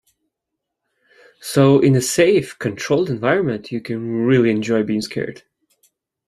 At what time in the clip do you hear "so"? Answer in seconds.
1.41-1.79